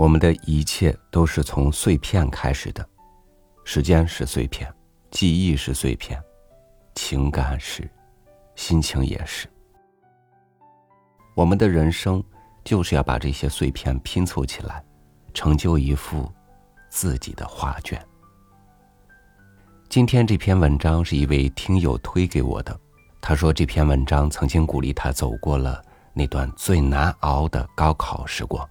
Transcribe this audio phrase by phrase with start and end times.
[0.00, 2.88] 我们的一切都是从碎片开始的，
[3.64, 4.72] 时间是碎片，
[5.10, 6.18] 记忆是碎片，
[6.94, 7.86] 情感是，
[8.54, 9.46] 心情也是。
[11.36, 12.24] 我们的人生
[12.64, 14.82] 就是要把这些碎片拼凑起来，
[15.34, 16.32] 成就一幅
[16.88, 18.02] 自己的画卷。
[19.90, 22.74] 今天这篇文章是一位听友推给我的，
[23.20, 28.66] 他说这篇文章曾经鼓励他走过了那段最难熬的高考时光。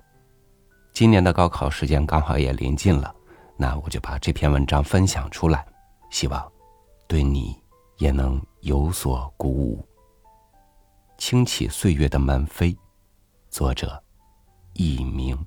[0.92, 3.16] 今年的高考时间刚好也临近了，
[3.56, 5.66] 那我就把这篇文章分享出来，
[6.10, 6.52] 希望
[7.08, 7.56] 对你
[7.98, 9.88] 也能有所鼓舞。
[11.18, 12.76] 轻启岁月的门扉，
[13.50, 14.04] 作者
[14.74, 15.38] 佚名。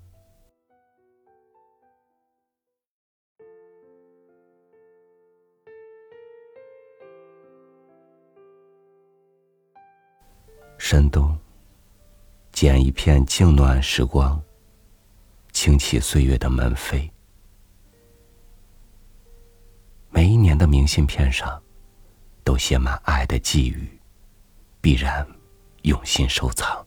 [10.79, 11.39] 深冬，
[12.53, 14.43] 捡一片静暖时光。
[15.63, 17.09] 清启岁月的门扉，
[20.11, 21.63] 每一年的明信片上，
[22.43, 23.89] 都写满爱的寄语，
[24.81, 25.25] 必然
[25.83, 26.85] 用心收藏。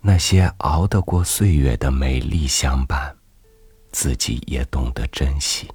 [0.00, 3.16] 那些熬得过岁月的美丽相伴，
[3.92, 5.70] 自己也懂得珍惜。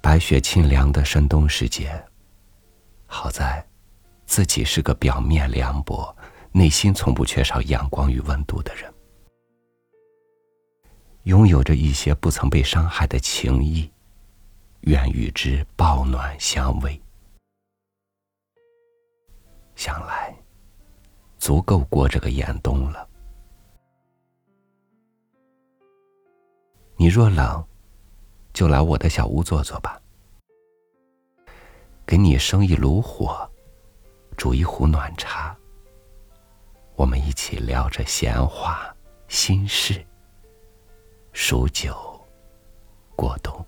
[0.00, 2.00] 白雪沁凉的深冬时节，
[3.06, 3.66] 好在
[4.24, 6.16] 自己是个表面凉薄。
[6.52, 8.92] 内心从不缺少阳光与温度的人，
[11.24, 13.90] 拥有着一些不曾被伤害的情谊，
[14.80, 16.98] 愿与之抱暖相偎。
[19.76, 20.34] 想来，
[21.38, 23.08] 足够过这个严冬了。
[26.96, 27.64] 你若冷，
[28.52, 30.00] 就来我的小屋坐坐吧，
[32.04, 33.48] 给你生一炉火，
[34.36, 35.57] 煮一壶暖茶。
[36.98, 38.92] 我们一起聊着闲话、
[39.28, 40.04] 心事，
[41.32, 41.96] 数酒
[43.14, 43.64] 过冬。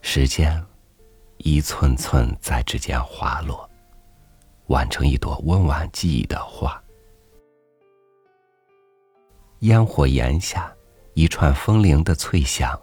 [0.00, 0.64] 时间
[1.38, 3.68] 一寸寸在指尖滑落，
[4.68, 6.80] 完成一朵温婉记忆的花。
[9.58, 10.72] 烟火檐下，
[11.14, 12.80] 一串风铃的脆响，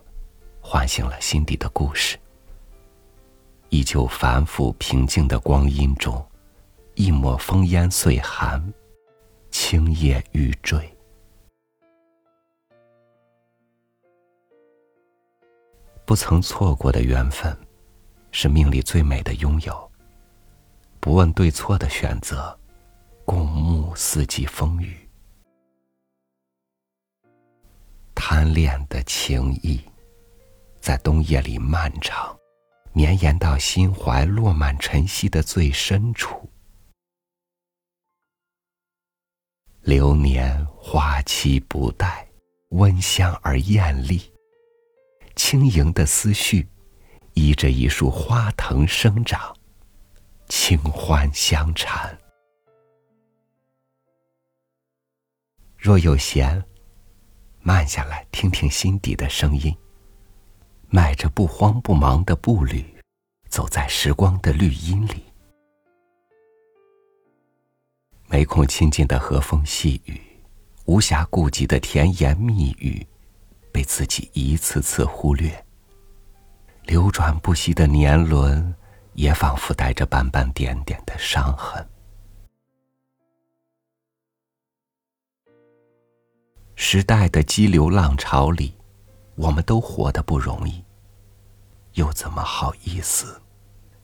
[0.59, 2.19] 唤醒了心底的故事。
[3.73, 6.23] 依旧繁复平静的光阴中，
[6.93, 8.71] 一抹风烟岁寒，
[9.49, 10.95] 青叶欲坠。
[16.05, 17.57] 不曾错过的缘分，
[18.29, 19.91] 是命里最美的拥有。
[20.99, 22.55] 不问对错的选择，
[23.25, 24.95] 共沐四季风雨。
[28.13, 29.81] 贪恋的情谊，
[30.79, 32.37] 在冬夜里漫长。
[32.93, 36.49] 绵延到心怀落满晨曦的最深处。
[39.81, 42.27] 流年花期不待，
[42.69, 44.31] 温香而艳丽。
[45.35, 46.67] 轻盈的思绪，
[47.33, 49.53] 依着一束花藤生长，
[50.47, 52.17] 清欢相缠。
[55.75, 56.63] 若有闲，
[57.61, 59.75] 慢下来听听心底的声音。
[60.95, 62.85] 迈着不慌不忙的步履，
[63.49, 65.23] 走在时光的绿荫里，
[68.27, 70.21] 没空亲近的和风细雨，
[70.85, 73.03] 无暇顾及的甜言蜜语，
[73.71, 75.65] 被自己一次次忽略。
[76.83, 78.75] 流转不息的年轮，
[79.13, 81.83] 也仿佛带着斑斑点点的伤痕。
[86.75, 88.75] 时代的激流浪潮里。
[89.35, 90.82] 我们都活得不容易，
[91.93, 93.41] 又怎么好意思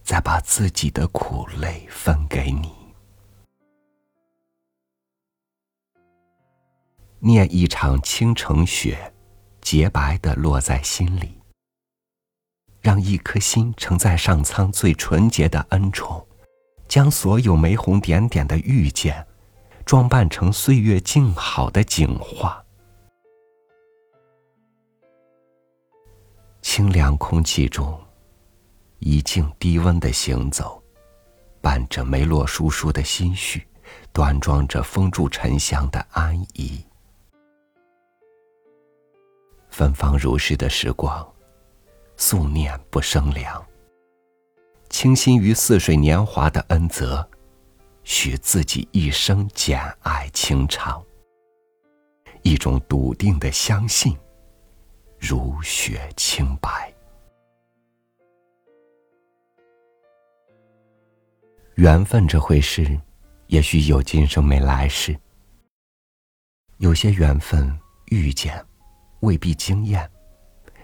[0.04, 2.72] 再把自己的苦累分给你？
[7.20, 9.14] 念一场倾城雪，
[9.62, 11.42] 洁白的落在心里，
[12.80, 16.26] 让一颗心承载上苍最纯洁的恩宠，
[16.88, 19.28] 将所有玫红点点的遇见，
[19.86, 22.64] 装扮成岁月静好的景画。
[26.72, 28.00] 清凉空气中，
[29.00, 30.80] 一静低温的行走，
[31.62, 33.68] 伴着梅洛叔叔的心绪，
[34.14, 36.86] 端庄着风住沉香的安逸。
[39.72, 41.28] 芬芳如诗的时光，
[42.18, 43.66] 素念不生凉。
[44.92, 47.28] 倾心于似水年华的恩泽，
[48.04, 51.04] 许自己一生简爱清长。
[52.44, 54.16] 一种笃定的相信。
[55.20, 56.92] 如雪清白，
[61.76, 63.00] 缘分这回事，
[63.48, 65.20] 也许有今生没来世。
[66.78, 68.66] 有些缘分遇见，
[69.20, 70.10] 未必惊艳，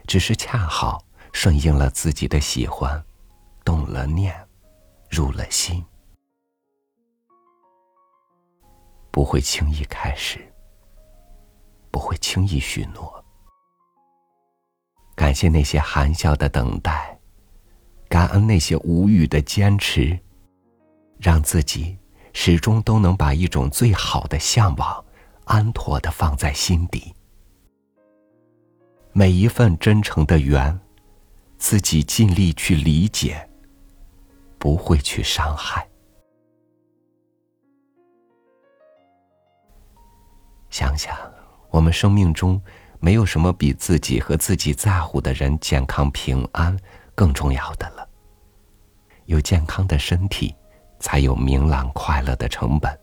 [0.06, 3.04] 只是恰好顺应了自己的喜欢，
[3.64, 4.36] 动了念，
[5.10, 5.84] 入了心，
[9.12, 10.46] 不会轻易开始，
[11.90, 13.25] 不会轻易许诺。
[15.16, 17.18] 感谢那些含笑的等待，
[18.10, 20.20] 感恩那些无语的坚持。
[21.18, 21.98] 让自己
[22.34, 25.04] 始终都能把一种最好的向往
[25.46, 27.16] 安妥的放在心底。
[29.14, 30.78] 每一份真诚的缘，
[31.58, 33.50] 自己尽力去理解，
[34.60, 35.88] 不会去伤害。
[40.70, 41.18] 想想，
[41.70, 42.62] 我们生命中
[43.00, 46.78] 没有什么比自己和自己在乎的人健康平安
[47.14, 48.08] 更重要的了。
[49.26, 50.56] 有健康的身体。
[50.98, 52.98] 才有明朗快乐的成本，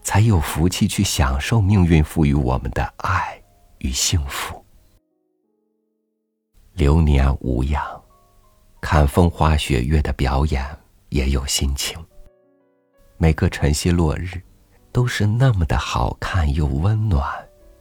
[0.00, 3.38] 才有福气去享受命运赋予我们的爱
[3.78, 4.64] 与幸福。
[6.72, 7.84] 流年无恙，
[8.80, 10.64] 看风花雪月的表演
[11.10, 11.98] 也有心情。
[13.18, 14.40] 每个晨曦落日，
[14.92, 17.28] 都是那么的好看又温暖，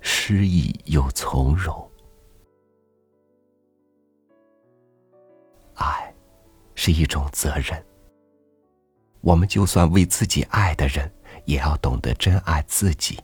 [0.02, 1.90] 诗意又从容。
[5.76, 6.14] 爱，
[6.76, 7.84] 是一种责任。
[9.22, 11.12] 我们就算为自己爱的人，
[11.46, 13.20] 也要懂得珍爱自己，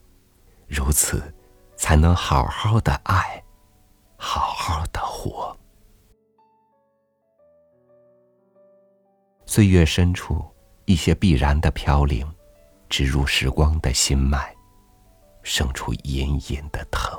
[0.68, 1.34] 如此，
[1.76, 3.44] 才能好好的爱，
[4.16, 5.56] 好好的活。
[9.46, 10.44] 岁月深处，
[10.86, 12.28] 一些必然的飘零，
[12.90, 14.56] 植入时光的心脉，
[15.48, 17.18] 生出隐隐的疼。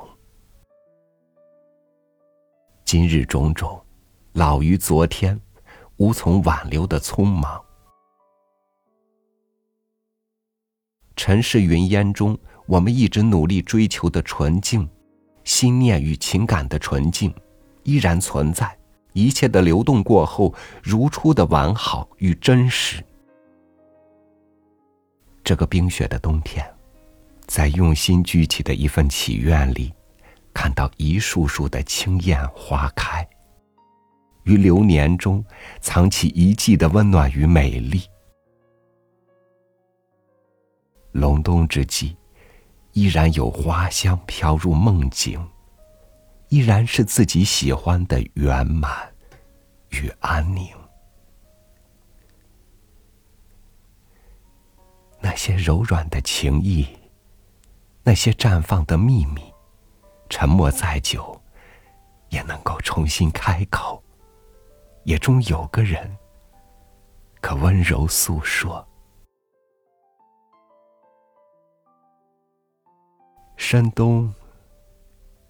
[2.84, 3.82] 今日种种，
[4.34, 5.40] 老于昨天，
[5.96, 7.58] 无从挽留的匆忙。
[11.16, 14.86] 尘世云烟中，我们一直努力追求的纯净，
[15.42, 17.34] 心念与情感的纯净，
[17.82, 18.78] 依然存在。
[19.14, 20.52] 一切的流动过后，
[20.82, 23.02] 如初的完好与真实。
[25.42, 26.62] 这个冰雪的冬天，
[27.48, 29.92] 在用心举起的一份祈愿里，
[30.52, 33.26] 看到一束束的青艳花开，
[34.44, 35.42] 于流年中
[35.80, 38.02] 藏起一季的温暖与美丽。
[41.12, 42.14] 隆冬之际，
[42.92, 45.44] 依然有花香飘入梦境，
[46.50, 49.10] 依然是自己喜欢的圆满
[49.88, 50.68] 与安宁。
[55.18, 56.86] 那些柔软的情意，
[58.02, 59.42] 那些绽放的秘密，
[60.28, 61.38] 沉默再久，
[62.30, 64.02] 也能够重新开口，
[65.04, 66.16] 也终有个人
[67.40, 68.86] 可温柔诉说。
[73.56, 74.32] 山东，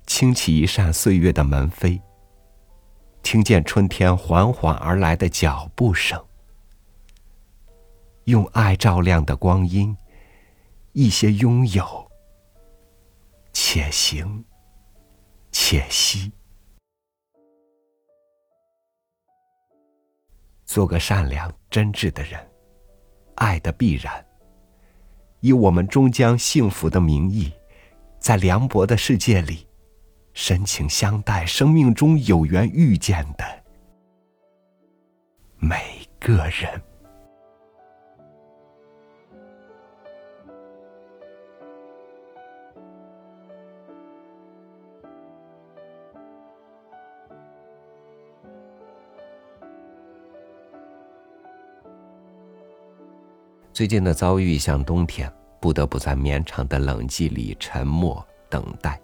[0.06, 2.00] 轻启一扇岁月的门扉。
[3.22, 6.24] 听见春天缓缓而来的脚步声，
[8.24, 9.94] 用爱照亮的光阴，
[10.92, 12.07] 一些拥有，
[13.70, 14.42] 且行
[15.52, 16.32] 且惜。
[20.64, 22.40] 做个善良真挚的人，
[23.34, 24.24] 爱的必然，
[25.40, 27.52] 以我们终将幸福的名义。
[28.18, 29.68] 在凉薄的世界里，
[30.32, 33.64] 深情相待，生命中有缘遇见的
[35.58, 36.87] 每个人。
[53.72, 55.32] 最近的遭遇像冬天。
[55.60, 59.00] 不得不在绵长的冷季里沉默等待，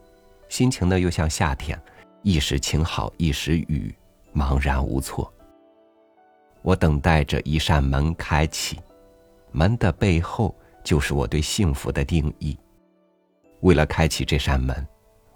[0.49, 1.77] 心情呢又像夏天，
[2.23, 3.93] 一时晴好一时雨，
[4.33, 5.29] 茫然无措。
[6.63, 8.79] 我等待着一扇门开启，
[9.51, 10.55] 门的背后
[10.85, 12.57] 就是我对幸福的定义。
[13.63, 14.87] 为了开启这扇门，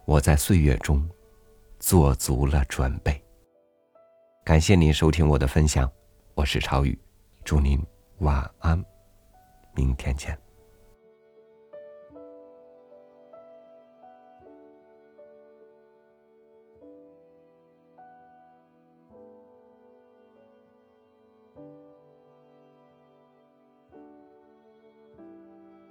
[0.05, 1.05] 我在岁月中
[1.81, 3.21] 做足了准备。
[4.45, 5.91] 感谢您收听我的分享，
[6.37, 6.97] 我是超宇，
[7.45, 7.85] 祝您
[8.19, 8.81] 晚安，
[9.79, 10.48] 明天见。